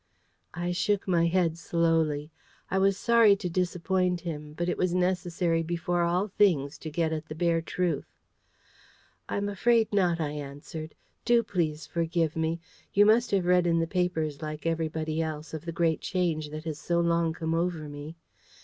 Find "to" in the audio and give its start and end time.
3.35-3.47, 6.79-6.89